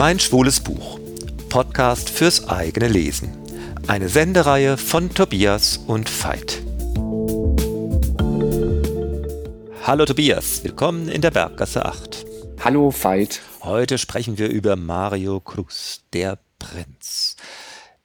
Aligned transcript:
Mein 0.00 0.18
schwules 0.18 0.60
Buch. 0.60 0.98
Podcast 1.50 2.08
fürs 2.08 2.48
eigene 2.48 2.88
Lesen. 2.88 3.36
Eine 3.86 4.08
Sendereihe 4.08 4.78
von 4.78 5.12
Tobias 5.12 5.76
und 5.76 6.08
Veit. 6.24 6.62
Hallo 9.82 10.06
Tobias, 10.06 10.64
willkommen 10.64 11.10
in 11.10 11.20
der 11.20 11.30
Berggasse 11.30 11.84
8. 11.84 12.24
Hallo 12.64 12.90
Veit. 12.98 13.42
Heute 13.60 13.98
sprechen 13.98 14.38
wir 14.38 14.48
über 14.48 14.74
Mario 14.74 15.38
Cruz, 15.38 16.00
der 16.14 16.38
Prinz. 16.58 17.36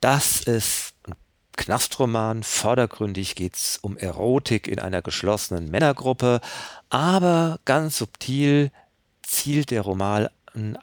Das 0.02 0.41
ist 0.41 0.96
ein 1.07 1.16
Knastroman. 1.55 2.43
Vordergründig 2.43 3.36
geht 3.36 3.55
es 3.55 3.80
um 3.82 3.96
Erotik 3.96 4.68
in 4.68 4.80
einer 4.80 5.02
geschlossenen 5.02 5.71
Männergruppe, 5.71 6.41
aber 6.89 7.62
ganz 7.64 8.00
subtil 8.00 8.71
zielt 9.21 9.71
der 9.71 9.84
Roman 9.84 10.28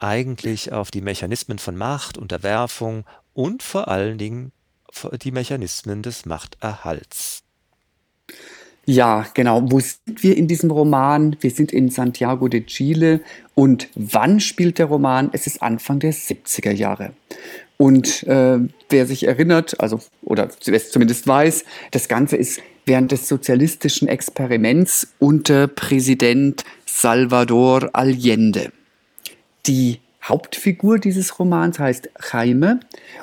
eigentlich 0.01 0.73
auf 0.73 0.91
die 0.91 1.01
Mechanismen 1.01 1.59
von 1.59 1.77
Macht, 1.77 2.19
Unterwerfung 2.19 3.05
und 3.35 3.63
vor 3.63 3.89
allen 3.89 4.19
Dingen 4.19 4.53
die 5.23 5.33
Mechanismen 5.33 6.03
des 6.03 6.27
Machterhalts. 6.27 7.43
Ja, 8.85 9.27
genau. 9.35 9.71
Wo 9.71 9.79
sind 9.79 10.23
wir 10.23 10.37
in 10.37 10.49
diesem 10.49 10.71
Roman? 10.71 11.37
Wir 11.41 11.51
sind 11.51 11.73
in 11.73 11.89
Santiago 11.89 12.49
de 12.49 12.65
Chile. 12.65 13.21
Und 13.55 13.89
wann 13.95 14.41
spielt 14.41 14.79
der 14.79 14.87
Roman? 14.87 15.31
Es 15.33 15.47
ist 15.47 15.63
Anfang 15.63 16.01
der 16.01 16.13
70er 16.13 16.73
Jahre. 16.73 17.13
Und 17.77 18.25
äh, 18.25 18.59
wer 18.91 19.07
sich 19.07 19.27
erinnert, 19.27 19.81
also 19.81 20.01
oder 20.23 20.49
es 20.67 20.91
zumindest 20.91 21.27
weiß, 21.27 21.65
das 21.93 22.09
Ganze 22.09 22.37
ist 22.37 22.61
während 22.85 23.13
des 23.13 23.29
sozialistischen 23.29 24.09
Experiments 24.09 25.09
unter 25.19 25.69
Präsident 25.69 26.65
Salvador 26.87 27.91
Allende. 27.93 28.73
Die 29.67 30.01
Hauptfigur 30.23 30.99
dieses 30.99 31.39
Romans 31.39 31.79
heißt 31.79 32.11
Jaime 32.33 32.81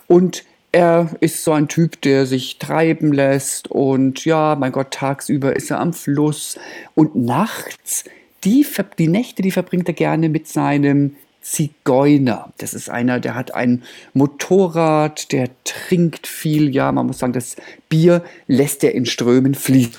und 0.07 0.43
er 0.71 1.09
ist 1.19 1.43
so 1.43 1.51
ein 1.51 1.67
Typ, 1.67 2.01
der 2.01 2.25
sich 2.25 2.59
treiben 2.59 3.11
lässt 3.11 3.69
und 3.69 4.23
ja, 4.25 4.55
mein 4.59 4.71
Gott, 4.71 4.91
tagsüber 4.91 5.55
ist 5.55 5.71
er 5.71 5.79
am 5.79 5.93
Fluss 5.93 6.59
und 6.93 7.15
nachts, 7.15 8.03
die, 8.43 8.65
die 8.97 9.07
Nächte, 9.07 9.41
die 9.41 9.51
verbringt 9.51 9.87
er 9.87 9.95
gerne 9.95 10.29
mit 10.29 10.47
seinem 10.47 11.15
Zigeuner. 11.41 12.53
Das 12.57 12.73
ist 12.73 12.89
einer, 12.89 13.19
der 13.19 13.33
hat 13.33 13.53
ein 13.53 13.83
Motorrad, 14.13 15.31
der 15.31 15.49
trinkt 15.63 16.27
viel. 16.27 16.69
Ja, 16.69 16.91
man 16.91 17.07
muss 17.07 17.19
sagen, 17.19 17.33
das 17.33 17.55
Bier 17.87 18.23
lässt 18.47 18.83
er 18.83 18.93
in 18.93 19.05
Strömen 19.05 19.55
fließen. 19.55 19.93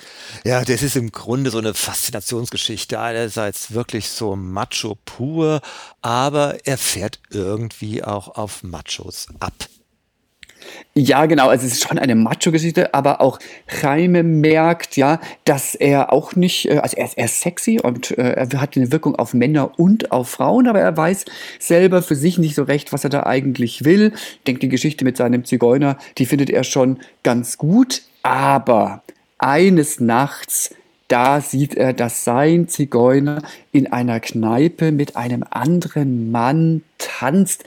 Ja, 0.45 0.65
das 0.65 0.83
ist 0.83 0.97
im 0.97 1.13
Grunde 1.13 1.51
so 1.51 1.59
eine 1.59 1.75
Faszinationsgeschichte. 1.75 2.99
Einerseits 2.99 3.73
wirklich 3.73 4.09
so 4.09 4.37
Macho 4.37 4.97
pur, 5.05 5.61
aber 6.01 6.59
er 6.65 6.79
fährt 6.79 7.21
irgendwie 7.31 8.03
auch 8.03 8.37
auf 8.37 8.63
Machos 8.63 9.27
ab. 9.39 9.53
Ja, 10.95 11.27
genau. 11.27 11.49
Also 11.49 11.67
es 11.67 11.75
ist 11.75 11.89
schon 11.89 11.99
eine 11.99 12.15
Macho-Geschichte, 12.15 12.95
aber 12.95 13.21
auch 13.21 13.39
Jaime 13.81 14.23
merkt, 14.23 14.97
ja, 14.97 15.21
dass 15.45 15.75
er 15.75 16.13
auch 16.13 16.35
nicht, 16.37 16.69
äh, 16.69 16.79
also 16.79 16.97
er 16.97 17.05
ist, 17.07 17.19
er 17.19 17.25
ist 17.27 17.41
sexy 17.41 17.81
und 17.81 18.17
äh, 18.19 18.33
er 18.33 18.61
hat 18.61 18.77
eine 18.77 18.93
Wirkung 18.93 19.17
auf 19.17 19.33
Männer 19.33 19.79
und 19.79 20.13
auf 20.13 20.31
Frauen, 20.31 20.67
aber 20.67 20.81
er 20.81 20.97
weiß 20.97 21.25
selber 21.59 22.03
für 22.03 22.17
sich 22.17 22.39
nicht 22.39 22.55
so 22.55 22.65
recht, 22.65 22.93
was 22.93 23.05
er 23.05 23.11
da 23.11 23.25
eigentlich 23.25 23.85
will. 23.85 24.13
Ich 24.15 24.45
denke, 24.47 24.61
die 24.61 24.69
Geschichte 24.69 25.05
mit 25.05 25.17
seinem 25.17 25.45
Zigeuner, 25.45 25.97
die 26.19 26.27
findet 26.27 26.51
er 26.51 26.65
schon 26.65 26.99
ganz 27.23 27.57
gut, 27.57 28.03
aber 28.23 29.03
eines 29.41 30.01
Nachts 30.01 30.75
da 31.11 31.41
sieht 31.41 31.75
er, 31.75 31.93
dass 31.93 32.23
sein 32.23 32.69
Zigeuner 32.69 33.43
in 33.73 33.93
einer 33.93 34.21
Kneipe 34.21 34.93
mit 34.93 35.17
einem 35.17 35.45
anderen 35.51 36.31
Mann 36.31 36.83
tanzt, 36.99 37.65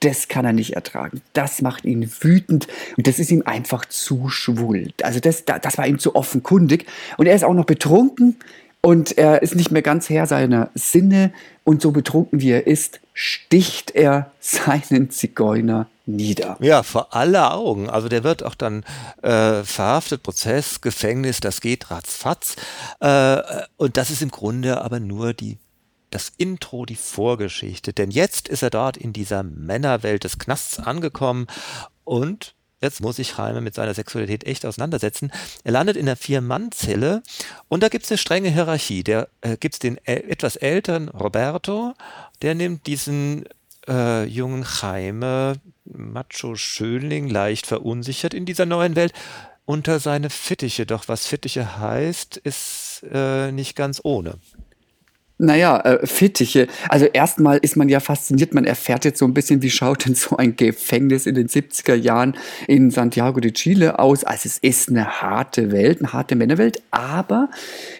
das 0.00 0.26
kann 0.26 0.44
er 0.44 0.52
nicht 0.52 0.74
ertragen. 0.74 1.22
Das 1.32 1.62
macht 1.62 1.84
ihn 1.84 2.10
wütend 2.20 2.66
und 2.96 3.06
das 3.06 3.20
ist 3.20 3.30
ihm 3.30 3.42
einfach 3.44 3.84
zu 3.84 4.28
schwul. 4.28 4.88
Also 5.02 5.20
das, 5.20 5.44
das 5.44 5.78
war 5.78 5.86
ihm 5.86 6.00
zu 6.00 6.16
offenkundig. 6.16 6.86
Und 7.16 7.26
er 7.26 7.36
ist 7.36 7.44
auch 7.44 7.54
noch 7.54 7.64
betrunken 7.64 8.36
und 8.80 9.16
er 9.16 9.40
ist 9.40 9.54
nicht 9.54 9.70
mehr 9.70 9.82
ganz 9.82 10.10
Herr 10.10 10.26
seiner 10.26 10.70
Sinne. 10.74 11.32
Und 11.62 11.82
so 11.82 11.92
betrunken 11.92 12.40
wie 12.40 12.50
er 12.50 12.66
ist, 12.66 13.00
sticht 13.20 13.90
er 13.90 14.30
seinen 14.40 15.10
Zigeuner 15.10 15.88
nieder. 16.06 16.56
Ja, 16.58 16.82
vor 16.82 17.14
aller 17.14 17.52
Augen. 17.52 17.90
Also 17.90 18.08
der 18.08 18.24
wird 18.24 18.42
auch 18.42 18.54
dann 18.54 18.82
äh, 19.20 19.62
verhaftet, 19.62 20.22
Prozess, 20.22 20.80
Gefängnis, 20.80 21.40
das 21.40 21.60
geht 21.60 21.90
ratzfatz. 21.90 22.56
Äh, 22.98 23.42
und 23.76 23.98
das 23.98 24.08
ist 24.10 24.22
im 24.22 24.30
Grunde 24.30 24.80
aber 24.80 25.00
nur 25.00 25.34
die 25.34 25.58
das 26.08 26.32
Intro, 26.38 26.86
die 26.86 26.96
Vorgeschichte. 26.96 27.92
Denn 27.92 28.10
jetzt 28.10 28.48
ist 28.48 28.62
er 28.62 28.70
dort 28.70 28.96
in 28.96 29.12
dieser 29.12 29.42
Männerwelt 29.42 30.24
des 30.24 30.38
Knasts 30.38 30.78
angekommen 30.80 31.46
und 32.04 32.54
jetzt 32.80 33.00
muss 33.00 33.16
sich 33.16 33.36
Jaime 33.36 33.60
mit 33.60 33.74
seiner 33.74 33.94
Sexualität 33.94 34.44
echt 34.44 34.64
auseinandersetzen. 34.64 35.32
Er 35.64 35.72
landet 35.72 35.96
in 35.96 36.08
einer 36.08 36.16
Vier-Mann-Zelle 36.16 37.22
und 37.68 37.82
da 37.82 37.88
gibt 37.88 38.04
es 38.04 38.10
eine 38.10 38.18
strenge 38.18 38.50
Hierarchie. 38.50 39.04
Da 39.04 39.26
äh, 39.40 39.56
gibt 39.56 39.74
es 39.74 39.78
den 39.78 39.98
äh, 40.06 40.14
etwas 40.14 40.56
älteren 40.56 41.08
Roberto, 41.08 41.94
der 42.42 42.54
nimmt 42.54 42.86
diesen 42.86 43.44
äh, 43.88 44.24
jungen 44.24 44.64
Jaime, 44.80 45.54
Macho-Schönling, 45.84 47.28
leicht 47.28 47.66
verunsichert 47.66 48.34
in 48.34 48.46
dieser 48.46 48.66
neuen 48.66 48.96
Welt, 48.96 49.12
unter 49.64 50.00
seine 50.00 50.30
Fittiche. 50.30 50.86
Doch 50.86 51.08
was 51.08 51.26
Fittiche 51.26 51.78
heißt, 51.78 52.36
ist 52.38 53.04
äh, 53.10 53.52
nicht 53.52 53.76
ganz 53.76 54.00
ohne. 54.02 54.38
Naja, 55.42 55.80
äh, 55.80 56.06
Fittiche. 56.06 56.66
Also 56.90 57.06
erstmal 57.06 57.56
ist 57.56 57.74
man 57.74 57.88
ja 57.88 58.00
fasziniert, 58.00 58.52
man 58.52 58.66
erfährt 58.66 59.06
jetzt 59.06 59.18
so 59.18 59.24
ein 59.24 59.32
bisschen, 59.32 59.62
wie 59.62 59.70
schaut 59.70 60.04
denn 60.04 60.14
so 60.14 60.36
ein 60.36 60.54
Gefängnis 60.54 61.24
in 61.24 61.34
den 61.34 61.48
70er 61.48 61.94
Jahren 61.94 62.36
in 62.66 62.90
Santiago 62.90 63.40
de 63.40 63.50
Chile 63.50 63.98
aus. 63.98 64.22
Also 64.22 64.50
es 64.50 64.58
ist 64.58 64.90
eine 64.90 65.22
harte 65.22 65.72
Welt, 65.72 66.00
eine 66.00 66.12
harte 66.12 66.36
Männerwelt, 66.36 66.82
aber 66.90 67.48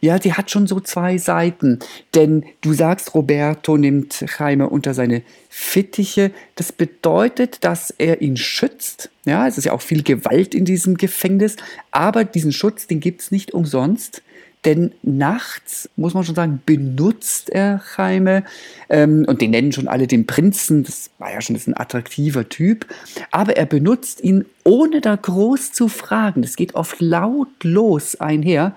ja, 0.03 0.21
sie 0.21 0.35
hat 0.35 0.51
schon 0.51 0.67
so 0.67 0.81
zwei 0.81 1.17
Seiten. 1.17 1.79
Denn 2.15 2.45
du 2.61 2.75
sagst, 2.75 3.15
Roberto 3.15 3.79
nimmt 3.79 4.23
Jaime 4.39 4.69
unter 4.69 4.93
seine 4.93 5.23
Fittiche. 5.49 6.33
Das 6.57 6.73
bedeutet, 6.73 7.65
dass 7.65 7.91
er 7.97 8.21
ihn 8.21 8.37
schützt. 8.37 9.09
Ja, 9.25 9.49
es 9.49 9.57
ist 9.57 9.65
ja 9.65 9.73
auch 9.73 9.81
viel 9.81 10.03
Gewalt 10.03 10.55
in 10.55 10.67
diesem 10.67 10.99
Gefängnis, 10.99 11.57
aber 11.91 12.25
diesen 12.25 12.53
Schutz, 12.53 12.87
den 12.87 13.01
gibt 13.01 13.23
es 13.23 13.31
nicht 13.31 13.55
umsonst 13.55 14.21
denn 14.65 14.93
nachts, 15.03 15.89
muss 15.97 16.13
man 16.13 16.25
schon 16.25 16.35
sagen, 16.35 16.61
benutzt 16.67 17.51
er 17.51 17.81
Jaime. 17.97 18.45
Ähm, 18.89 19.25
und 19.27 19.41
den 19.41 19.51
nennen 19.53 19.73
schon 19.73 19.89
alle 19.89 20.07
den 20.07 20.27
Prinzen. 20.27 20.85
Das 20.85 21.11
war 21.19 21.33
ja 21.33 21.41
schon 21.41 21.57
ein 21.57 21.77
attraktiver 21.77 22.49
Typ. 22.49 22.87
Aber 23.31 23.57
er 23.57 23.67
benutzt 23.67 24.23
ihn, 24.23 24.45
ohne 24.65 25.01
da 25.01 25.17
groß 25.17 25.73
zu 25.73 25.89
fragen. 25.89 26.43
Das 26.43 26.57
geht 26.57 26.75
oft 26.75 27.01
lautlos 27.01 28.21
einher, 28.21 28.75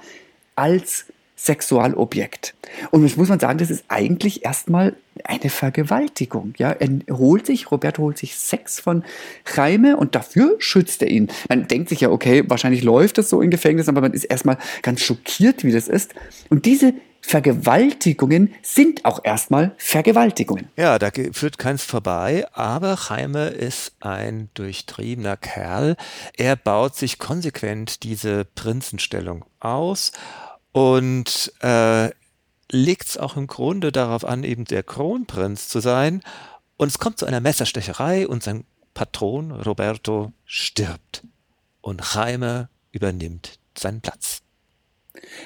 als 0.56 1.06
Sexualobjekt. 1.44 2.56
Und 2.92 3.04
das 3.04 3.18
muss 3.18 3.28
man 3.28 3.38
sagen, 3.38 3.58
das 3.58 3.70
ist 3.70 3.84
eigentlich 3.90 4.46
erstmal 4.46 4.96
eine 5.26 5.50
Vergewaltigung. 5.50 6.54
Ja, 6.58 6.72
er 6.72 6.90
holt 7.12 7.46
sich, 7.46 7.70
Roberto 7.70 8.02
holt 8.02 8.18
sich 8.18 8.38
Sex 8.38 8.80
von 8.80 9.04
Jaime 9.54 9.98
und 9.98 10.16
dafür 10.16 10.56
schützt 10.60 11.02
er 11.02 11.10
ihn. 11.10 11.28
Man 11.50 11.68
denkt 11.68 11.90
sich 11.90 12.00
ja, 12.00 12.10
okay, 12.10 12.44
wahrscheinlich 12.48 12.84
läuft 12.84 13.18
das 13.18 13.30
so 13.30 13.42
im 13.42 13.50
Gefängnis, 13.50 13.90
aber 13.90 14.00
man 14.00 14.14
ist 14.14 14.24
erstmal 14.24 14.58
ganz 14.84 15.02
schockiert, 15.02 15.66
wie 15.66 15.74
das 15.74 15.90
ist. 15.90 16.16
Und 16.50 16.66
diese 16.66 16.94
Vergewaltigungen 17.20 18.54
sind 18.62 19.04
auch 19.04 19.20
erstmal 19.24 19.74
Vergewaltigungen. 19.78 20.70
Ja, 20.78 20.98
da 20.98 21.10
führt 21.34 21.58
keins 21.58 21.84
vorbei, 21.84 22.46
aber 22.54 22.98
Jaime 23.10 23.48
ist 23.48 23.94
ein 24.00 24.50
durchtriebener 24.54 25.36
Kerl. 25.36 25.98
Er 26.38 26.56
baut 26.56 26.96
sich 26.96 27.20
konsequent 27.20 28.04
diese 28.04 28.46
Prinzenstellung 28.46 29.44
aus 29.60 30.14
und 30.74 31.54
äh, 31.62 32.10
legt 32.70 33.08
es 33.08 33.18
auch 33.18 33.38
im 33.38 33.48
Grunde 33.48 33.92
darauf 33.92 34.26
an, 34.26 34.44
eben 34.44 34.66
der 34.66 34.84
Kronprinz 34.84 35.70
zu 35.70 35.80
sein. 35.80 36.22
Und 36.76 36.90
es 36.90 37.00
kommt 37.00 37.20
zu 37.20 37.26
einer 37.26 37.40
Messerstecherei 37.40 38.28
und 38.28 38.44
sein 38.44 38.66
Patron 38.94 39.52
Roberto 39.52 40.34
stirbt. 40.46 41.24
Und 41.82 42.02
Jaime 42.14 42.70
übernimmt 42.92 43.60
seinen 43.78 44.02
Platz. 44.02 44.42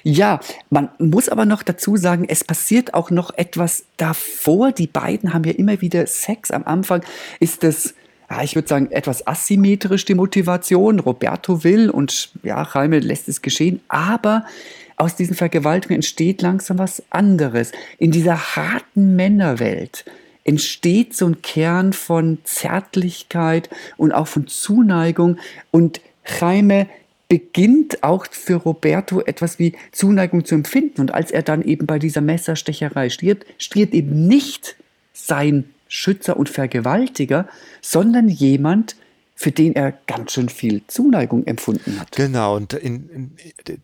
Ja, 0.04 0.40
man 0.70 0.90
muss 0.98 1.28
aber 1.28 1.46
noch 1.46 1.62
dazu 1.62 1.98
sagen, 1.98 2.26
es 2.28 2.44
passiert 2.44 2.94
auch 2.94 3.12
noch 3.12 3.32
etwas 3.36 3.84
davor. 3.98 4.72
Die 4.72 4.88
beiden 4.88 5.34
haben 5.34 5.44
ja 5.44 5.52
immer 5.52 5.82
wieder 5.82 6.08
Sex. 6.08 6.52
Am 6.52 6.64
Anfang 6.64 7.04
ist 7.42 7.66
es, 7.66 7.94
ja, 8.30 8.44
ich 8.44 8.56
würde 8.56 8.68
sagen, 8.70 8.92
etwas 8.92 9.28
asymmetrisch 9.28 10.06
die 10.06 10.16
Motivation. 10.16 11.00
Roberto 11.00 11.66
will 11.66 11.90
und 11.90 12.32
ja, 12.44 12.66
Jaime 12.74 13.00
lässt 13.00 13.28
es 13.28 13.42
geschehen. 13.42 13.82
Aber 13.90 14.46
aus 14.98 15.16
diesen 15.16 15.36
Vergewaltigungen 15.36 16.00
entsteht 16.00 16.42
langsam 16.42 16.80
was 16.80 17.04
anderes. 17.10 17.72
In 17.98 18.12
dieser 18.12 18.56
harten 18.56 19.16
Männerwelt 19.16 20.06
entsteht 20.44 21.16
so 21.16 21.28
ein 21.28 21.42
Kern 21.42 21.94
von 21.94 22.40
Zärtlichkeit 22.44 23.70
und 23.96 24.12
auch 24.12 24.28
von 24.28 24.48
Zuneigung 24.48 25.38
und 25.72 26.02
Jaime 26.40 26.88
beginnt 27.30 28.04
auch 28.04 28.26
für 28.32 28.56
Roberto 28.56 29.22
etwas 29.22 29.60
wie 29.60 29.74
Zuneigung 29.92 30.46
zu 30.46 30.56
empfinden. 30.56 31.02
Und 31.02 31.14
als 31.14 31.32
er 31.32 31.44
dann 31.44 31.62
eben 31.62 31.86
bei 31.86 32.00
dieser 32.00 32.22
Messerstecherei 32.22 33.10
stirbt, 33.10 33.46
stirbt 33.58 33.94
eben 33.94 34.28
nicht 34.28 34.78
sein 35.14 35.66
Schützer 35.90 36.38
und 36.38 36.50
Vergewaltiger, 36.50 37.48
sondern 37.82 38.30
jemand, 38.30 38.96
für 39.40 39.52
den 39.52 39.76
er 39.76 39.92
ganz 40.08 40.34
schön 40.34 40.50
viel 40.50 40.82
Zuneigung 40.88 41.46
empfunden 41.46 42.00
hat. 42.00 42.12
Genau, 42.14 42.56
und 42.56 42.74
in, 42.74 43.08
in, 43.10 43.38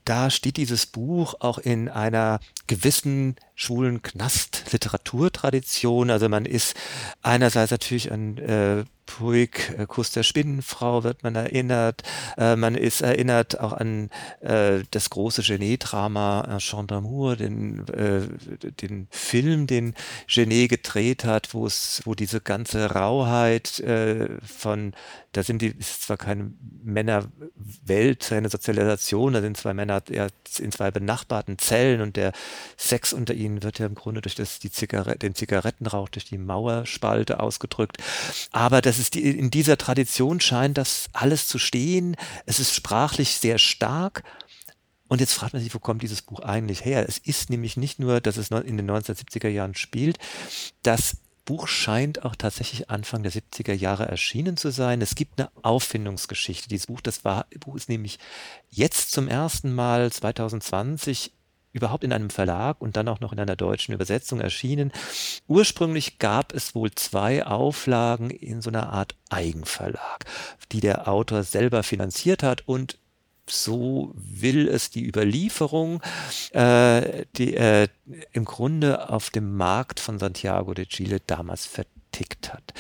da 0.04 0.32
steht 0.32 0.58
dieses 0.58 0.88
Buch 0.88 1.36
auch 1.42 1.60
in 1.60 1.90
einer 1.90 2.40
gewissen 2.66 3.36
schwulen 3.54 4.02
Knast-Literaturtradition. 4.02 6.10
Also 6.10 6.28
man 6.28 6.46
ist 6.46 6.76
einerseits 7.22 7.70
natürlich 7.70 8.12
an 8.12 8.40
äh, 8.40 8.84
Puig, 9.06 9.76
äh, 9.78 9.86
Kuss 9.86 10.12
der 10.12 10.24
Spinnenfrau 10.24 11.04
wird 11.04 11.24
man 11.24 11.36
erinnert. 11.36 12.04
Äh, 12.38 12.56
man 12.56 12.76
ist 12.76 13.02
erinnert 13.02 13.60
auch 13.60 13.74
an 13.74 14.10
äh, 14.42 14.84
das 14.92 15.10
große 15.10 15.42
Genet-Drama 15.42 16.48
Un 16.50 16.60
Chant 16.60 16.92
d'Amour, 16.92 17.36
den, 17.36 17.88
äh, 17.90 18.22
den 18.82 19.08
Film, 19.12 19.68
den 19.68 19.94
Genet 20.28 20.70
gedreht 20.70 21.26
hat, 21.26 21.54
wo 21.54 21.66
es, 21.66 22.02
wo 22.06 22.16
diese 22.16 22.42
ganze 22.42 22.92
Rauheit 22.92 23.80
äh, 23.80 24.30
von, 24.42 24.94
da 25.32 25.44
sind 25.44 25.62
die, 25.62 25.68
ist 25.68 26.04
zwar 26.04 26.18
keine 26.18 26.52
Männerwelt, 26.84 28.32
eine 28.32 28.50
Sozialisation, 28.50 29.34
da 29.34 29.42
sind 29.42 29.58
zwei 29.58 29.74
Männer 29.74 30.02
ja, 30.10 30.28
in 30.60 30.72
zwei 30.72 30.92
benachbarten 30.92 31.58
Zellen 31.58 32.02
und 32.02 32.16
der 32.16 32.34
Sex 32.78 33.14
unter 33.14 33.34
ihnen 33.34 33.64
wird 33.64 33.80
ja 33.80 33.86
im 33.86 33.96
Grunde 33.96 34.22
durch 34.22 34.36
das, 34.36 34.60
die 34.60 34.72
Zigarette, 34.72 35.20
den 35.20 35.36
Zigarettenrauch 35.36 36.10
durch 36.10 36.26
die 36.26 36.38
Mauerspalte 36.38 37.40
ausgedrückt. 37.40 37.98
Aber 38.52 38.82
das 38.82 38.93
ist 39.00 39.14
die, 39.14 39.22
in 39.22 39.52
dieser 39.52 39.78
Tradition 39.78 40.40
scheint 40.40 40.78
das 40.78 41.08
alles 41.14 41.48
zu 41.48 41.60
stehen. 41.60 42.16
Es 42.46 42.60
ist 42.60 42.74
sprachlich 42.74 43.38
sehr 43.38 43.58
stark. 43.58 44.24
Und 45.08 45.20
jetzt 45.20 45.34
fragt 45.34 45.54
man 45.54 45.62
sich, 45.62 45.74
wo 45.76 45.80
kommt 45.80 46.02
dieses 46.02 46.22
Buch 46.22 46.40
eigentlich 46.40 46.86
her? 46.86 47.08
Es 47.08 47.18
ist 47.18 47.50
nämlich 47.50 47.78
nicht 47.78 48.00
nur, 48.00 48.20
dass 48.22 48.38
es 48.38 48.50
in 48.50 48.78
den 48.78 48.90
1970er 48.90 49.50
Jahren 49.50 49.76
spielt. 49.76 50.18
Das 50.82 51.18
Buch 51.46 51.68
scheint 51.68 52.24
auch 52.24 52.36
tatsächlich 52.36 52.90
Anfang 52.90 53.22
der 53.22 53.32
70er 53.32 53.74
Jahre 53.74 54.08
erschienen 54.08 54.58
zu 54.58 54.72
sein. 54.72 55.02
Es 55.02 55.16
gibt 55.16 55.40
eine 55.40 55.52
Auffindungsgeschichte. 55.62 56.70
Dieses 56.70 56.88
Buch, 56.88 57.02
das 57.02 57.26
war, 57.26 57.46
Buch 57.60 57.76
ist 57.76 57.90
nämlich 57.90 58.18
jetzt 58.70 59.12
zum 59.12 59.28
ersten 59.28 59.74
Mal 59.74 60.12
2020 60.12 61.32
überhaupt 61.74 62.04
in 62.04 62.14
einem 62.14 62.30
Verlag 62.30 62.80
und 62.80 62.96
dann 62.96 63.08
auch 63.08 63.20
noch 63.20 63.34
in 63.34 63.40
einer 63.40 63.56
deutschen 63.56 63.94
Übersetzung 63.94 64.40
erschienen. 64.40 64.92
Ursprünglich 65.48 66.20
gab 66.20 66.54
es 66.54 66.76
wohl 66.76 66.92
zwei 66.92 67.46
Auflagen 67.46 68.30
in 68.30 68.62
so 68.62 68.70
einer 68.70 68.94
Art 68.94 69.16
Eigenverlag, 69.30 70.26
die 70.72 70.80
der 70.80 71.08
Autor 71.08 71.44
selber 71.44 71.84
finanziert 71.84 72.44
hat 72.44 72.68
und 72.68 72.98
so 73.50 74.14
will 74.16 74.70
es 74.70 74.90
die 74.90 75.06
Überlieferung, 75.06 76.02
äh, 76.52 77.26
die 77.36 77.56
äh, 77.56 77.88
im 78.32 78.46
Grunde 78.46 79.10
auf 79.10 79.32
dem 79.32 79.58
Markt 79.58 80.00
von 80.00 80.18
Santiago 80.18 80.74
de 80.74 80.86
Chile 80.86 81.20
damals 81.28 81.66
vertickt 81.66 82.54
hat. 82.54 82.74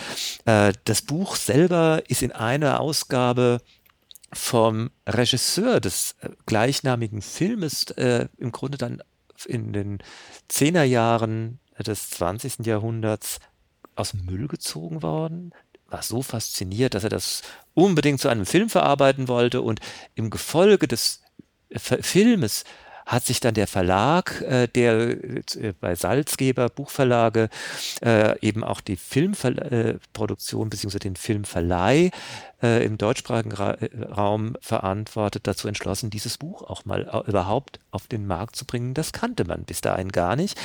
Äh, 0.45 0.73
das 0.85 1.01
Buch 1.01 1.35
selber 1.35 2.03
ist 2.07 2.21
in 2.21 2.31
einer 2.31 2.79
Ausgabe 2.79 3.59
vom 4.33 4.91
Regisseur 5.07 5.79
des 5.79 6.15
äh, 6.21 6.29
gleichnamigen 6.45 7.21
Filmes 7.21 7.85
äh, 7.91 8.27
im 8.37 8.51
Grunde 8.51 8.77
dann 8.77 9.01
in 9.45 9.73
den 9.73 9.99
Zehnerjahren 10.47 11.59
des 11.79 12.11
20. 12.11 12.65
Jahrhunderts 12.65 13.39
aus 13.95 14.11
dem 14.11 14.25
Müll 14.25 14.47
gezogen 14.47 15.01
worden, 15.01 15.51
war 15.87 16.01
so 16.01 16.21
fasziniert, 16.21 16.93
dass 16.95 17.03
er 17.03 17.09
das 17.09 17.41
unbedingt 17.73 18.19
zu 18.19 18.29
einem 18.29 18.45
Film 18.45 18.69
verarbeiten 18.69 19.27
wollte 19.27 19.61
und 19.61 19.79
im 20.15 20.29
Gefolge 20.29 20.87
des 20.87 21.21
äh, 21.69 21.79
Filmes 21.79 22.63
hat 23.05 23.25
sich 23.25 23.39
dann 23.39 23.53
der 23.53 23.67
Verlag, 23.67 24.41
äh, 24.41 24.67
der 24.67 25.11
äh, 25.11 25.73
bei 25.79 25.95
Salzgeber 25.95 26.69
Buchverlage 26.69 27.49
äh, 28.03 28.39
eben 28.39 28.63
auch 28.63 28.81
die 28.81 28.95
Filmproduktion 28.95 30.69
bzw. 30.69 30.99
den 30.99 31.15
Filmverleih 31.15 32.11
äh, 32.61 32.85
im 32.85 32.97
deutschsprachigen 32.97 33.51
Ra 33.51 33.71
äh, 33.71 33.89
Raum 34.05 34.55
verantwortet, 34.61 35.47
dazu 35.47 35.67
entschlossen, 35.67 36.09
dieses 36.09 36.37
Buch 36.37 36.63
auch 36.63 36.85
mal 36.85 37.23
überhaupt 37.27 37.79
auf 37.91 38.07
den 38.07 38.25
Markt 38.25 38.55
zu 38.55 38.65
bringen. 38.65 38.93
Das 38.93 39.11
kannte 39.11 39.45
man 39.45 39.63
bis 39.63 39.81
dahin 39.81 40.11
gar 40.11 40.35
nicht. 40.35 40.57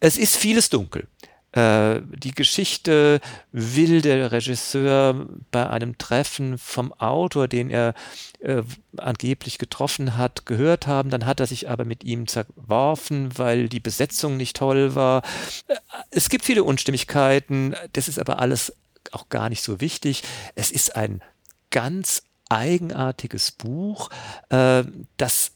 Es 0.00 0.18
ist 0.18 0.36
vieles 0.36 0.68
dunkel. 0.70 1.08
Äh, 1.56 2.02
die 2.14 2.32
Geschichte 2.32 3.20
will 3.50 4.02
der 4.02 4.30
Regisseur 4.30 5.26
bei 5.50 5.68
einem 5.68 5.96
Treffen 5.96 6.58
vom 6.58 6.92
Autor, 6.92 7.48
den 7.48 7.70
er 7.70 7.94
äh, 8.40 8.62
angeblich 8.98 9.58
getroffen 9.58 10.18
hat, 10.18 10.44
gehört 10.44 10.86
haben. 10.86 11.08
Dann 11.08 11.24
hat 11.24 11.40
er 11.40 11.46
sich 11.46 11.70
aber 11.70 11.86
mit 11.86 12.04
ihm 12.04 12.26
zerworfen, 12.26 13.38
weil 13.38 13.68
die 13.68 13.80
Besetzung 13.80 14.36
nicht 14.36 14.56
toll 14.56 14.94
war. 14.94 15.22
Äh, 15.66 15.76
es 16.10 16.28
gibt 16.28 16.44
viele 16.44 16.62
Unstimmigkeiten. 16.62 17.74
Das 17.94 18.06
ist 18.06 18.18
aber 18.18 18.38
alles 18.38 18.74
auch 19.12 19.30
gar 19.30 19.48
nicht 19.48 19.62
so 19.62 19.80
wichtig. 19.80 20.22
Es 20.54 20.70
ist 20.70 20.94
ein 20.94 21.22
ganz 21.70 22.22
eigenartiges 22.50 23.52
Buch, 23.52 24.10
äh, 24.50 24.84
das 25.16 25.52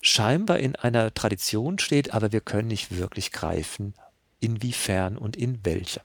scheinbar 0.00 0.58
in 0.58 0.76
einer 0.76 1.12
Tradition 1.12 1.78
steht, 1.78 2.12
aber 2.14 2.30
wir 2.30 2.40
können 2.40 2.68
nicht 2.68 2.96
wirklich 2.96 3.32
greifen, 3.32 3.94
inwiefern 4.44 5.16
und 5.16 5.36
in 5.36 5.58
welcher? 5.64 6.02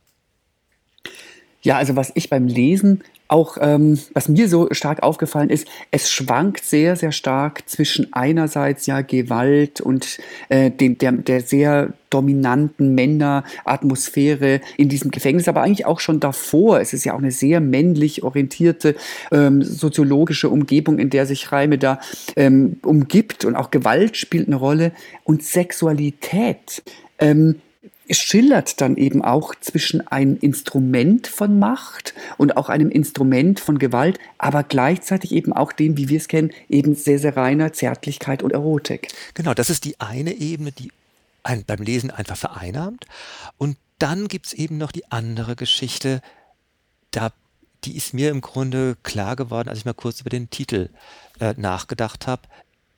Ja, 1.61 1.77
also 1.77 1.95
was 1.95 2.11
ich 2.15 2.29
beim 2.29 2.47
Lesen 2.47 3.03
auch, 3.27 3.57
ähm, 3.61 3.99
was 4.13 4.27
mir 4.27 4.49
so 4.49 4.69
stark 4.71 5.03
aufgefallen 5.03 5.49
ist, 5.49 5.67
es 5.91 6.09
schwankt 6.09 6.63
sehr, 6.63 6.95
sehr 6.95 7.11
stark 7.11 7.69
zwischen 7.69 8.11
einerseits 8.11 8.87
ja 8.87 9.01
Gewalt 9.01 9.81
und 9.81 10.19
äh, 10.49 10.71
dem, 10.71 10.97
der, 10.97 11.11
der 11.11 11.41
sehr 11.41 11.93
dominanten 12.09 12.95
Männeratmosphäre 12.95 14.61
in 14.77 14.89
diesem 14.89 15.11
Gefängnis, 15.11 15.47
aber 15.47 15.61
eigentlich 15.61 15.85
auch 15.85 15.99
schon 15.99 16.19
davor. 16.19 16.79
Es 16.79 16.93
ist 16.93 17.03
ja 17.03 17.13
auch 17.13 17.19
eine 17.19 17.31
sehr 17.31 17.59
männlich 17.59 18.23
orientierte 18.23 18.95
ähm, 19.31 19.61
soziologische 19.61 20.49
Umgebung, 20.49 20.97
in 20.97 21.11
der 21.11 21.27
sich 21.27 21.51
Reime 21.51 21.77
da 21.77 21.99
ähm, 22.35 22.77
umgibt 22.81 23.45
und 23.45 23.55
auch 23.55 23.69
Gewalt 23.69 24.17
spielt 24.17 24.47
eine 24.47 24.55
Rolle 24.55 24.91
und 25.23 25.43
Sexualität. 25.43 26.81
Ähm, 27.19 27.61
schillert 28.11 28.81
dann 28.81 28.97
eben 28.97 29.23
auch 29.23 29.53
zwischen 29.55 30.05
einem 30.07 30.37
Instrument 30.37 31.27
von 31.27 31.59
Macht 31.59 32.13
und 32.37 32.57
auch 32.57 32.69
einem 32.69 32.89
Instrument 32.89 33.59
von 33.59 33.79
Gewalt, 33.79 34.19
aber 34.37 34.63
gleichzeitig 34.63 35.31
eben 35.31 35.53
auch 35.53 35.71
dem, 35.71 35.97
wie 35.97 36.09
wir 36.09 36.17
es 36.17 36.27
kennen, 36.27 36.51
eben 36.69 36.95
sehr, 36.95 37.19
sehr 37.19 37.37
reiner 37.37 37.73
Zärtlichkeit 37.73 38.43
und 38.43 38.53
Erotik. 38.53 39.09
Genau, 39.33 39.53
das 39.53 39.69
ist 39.69 39.85
die 39.85 39.99
eine 39.99 40.33
Ebene, 40.33 40.71
die 40.71 40.91
einen 41.43 41.65
beim 41.65 41.81
Lesen 41.81 42.11
einfach 42.11 42.37
vereinnahmt. 42.37 43.05
Und 43.57 43.77
dann 43.99 44.27
gibt 44.27 44.47
es 44.47 44.53
eben 44.53 44.77
noch 44.77 44.91
die 44.91 45.11
andere 45.11 45.55
Geschichte, 45.55 46.21
da, 47.11 47.31
die 47.83 47.95
ist 47.95 48.13
mir 48.13 48.29
im 48.29 48.41
Grunde 48.41 48.97
klar 49.03 49.35
geworden, 49.35 49.69
als 49.69 49.79
ich 49.79 49.85
mal 49.85 49.93
kurz 49.93 50.21
über 50.21 50.29
den 50.29 50.49
Titel 50.49 50.89
äh, 51.39 51.53
nachgedacht 51.57 52.27
habe. 52.27 52.43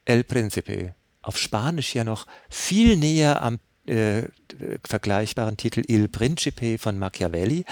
El 0.06 0.24
Príncipe. 0.24 0.94
Auf 1.22 1.38
Spanisch 1.38 1.94
ja 1.94 2.04
noch 2.04 2.26
viel 2.50 2.98
näher 2.98 3.42
am 3.42 3.60
äh, 3.86 4.24
vergleichbaren 4.88 5.58
Titel 5.58 5.82
Il 5.88 6.08
Principe 6.08 6.78
von 6.78 7.00
Machiavelli. 7.00 7.66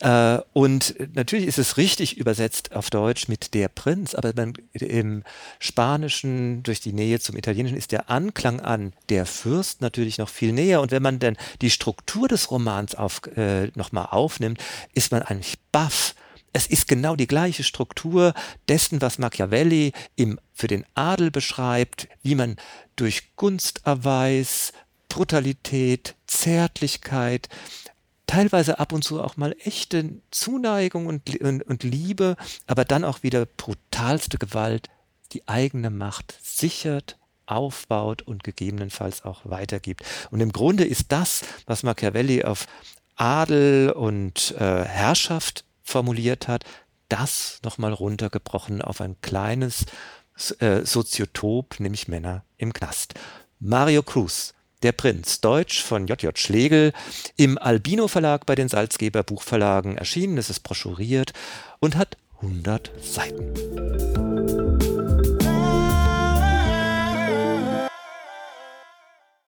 Äh, 0.00 0.38
und 0.52 0.94
natürlich 1.14 1.46
ist 1.46 1.58
es 1.58 1.76
richtig 1.76 2.18
übersetzt 2.18 2.72
auf 2.72 2.90
Deutsch 2.90 3.28
mit 3.28 3.54
Der 3.54 3.68
Prinz, 3.68 4.14
aber 4.14 4.32
man, 4.36 4.54
im 4.72 5.24
Spanischen 5.58 6.62
durch 6.62 6.80
die 6.80 6.92
Nähe 6.92 7.20
zum 7.20 7.36
Italienischen 7.36 7.76
ist 7.76 7.92
der 7.92 8.10
Anklang 8.10 8.60
an 8.60 8.92
Der 9.08 9.26
Fürst 9.26 9.80
natürlich 9.80 10.18
noch 10.18 10.28
viel 10.28 10.52
näher. 10.52 10.80
Und 10.80 10.90
wenn 10.90 11.02
man 11.02 11.18
dann 11.18 11.36
die 11.60 11.70
Struktur 11.70 12.28
des 12.28 12.50
Romans 12.50 12.94
auf, 12.94 13.20
äh, 13.36 13.68
nochmal 13.74 14.08
aufnimmt, 14.10 14.62
ist 14.94 15.10
man 15.10 15.22
eigentlich 15.22 15.58
baff. 15.72 16.14
Es 16.52 16.66
ist 16.66 16.88
genau 16.88 17.16
die 17.16 17.26
gleiche 17.26 17.64
Struktur 17.64 18.32
dessen, 18.68 19.02
was 19.02 19.18
Machiavelli 19.18 19.92
im, 20.14 20.40
für 20.54 20.68
den 20.68 20.86
Adel 20.94 21.30
beschreibt, 21.30 22.08
wie 22.22 22.34
man 22.34 22.56
durch 22.96 23.36
Gunsterweis, 23.36 24.72
Brutalität, 25.16 26.14
Zärtlichkeit, 26.26 27.48
teilweise 28.26 28.78
ab 28.80 28.92
und 28.92 29.02
zu 29.02 29.22
auch 29.22 29.38
mal 29.38 29.56
echte 29.64 30.10
Zuneigung 30.30 31.06
und, 31.06 31.40
und, 31.40 31.62
und, 31.62 31.84
Liebe, 31.84 32.36
aber 32.66 32.84
dann 32.84 33.02
auch 33.02 33.22
wieder 33.22 33.46
brutalste 33.46 34.36
Gewalt, 34.36 34.90
die 35.32 35.48
eigene 35.48 35.88
Macht 35.88 36.36
sichert, 36.42 37.16
aufbaut 37.46 38.20
und 38.20 38.44
gegebenenfalls 38.44 39.24
auch 39.24 39.40
weitergibt. 39.44 40.04
Und 40.30 40.40
im 40.40 40.52
Grunde 40.52 40.84
ist 40.84 41.12
das, 41.12 41.44
was 41.64 41.82
Machiavelli 41.82 42.44
auf 42.44 42.66
Adel 43.14 43.92
und 43.92 44.54
äh, 44.58 44.84
Herrschaft 44.84 45.64
formuliert 45.82 46.46
hat, 46.46 46.66
das 47.08 47.60
nochmal 47.64 47.94
runtergebrochen 47.94 48.82
auf 48.82 49.00
ein 49.00 49.16
kleines 49.22 49.86
äh, 50.58 50.84
Soziotop, 50.84 51.80
nämlich 51.80 52.06
Männer 52.06 52.44
im 52.58 52.74
Knast. 52.74 53.14
Mario 53.58 54.02
Cruz 54.02 54.52
der 54.86 54.92
Prinz, 54.92 55.40
Deutsch 55.40 55.82
von 55.82 56.06
J.J. 56.06 56.38
Schlegel, 56.38 56.92
im 57.36 57.58
Albino 57.58 58.06
Verlag 58.06 58.46
bei 58.46 58.54
den 58.54 58.68
Salzgeber 58.68 59.24
Buchverlagen 59.24 59.98
erschienen. 59.98 60.38
Es 60.38 60.48
ist 60.48 60.60
broschuriert 60.60 61.32
und 61.80 61.96
hat 61.96 62.16
100 62.40 62.92
Seiten. 63.02 64.65